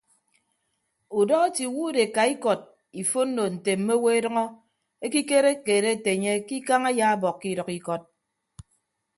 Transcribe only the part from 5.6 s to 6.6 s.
keed ete enye ke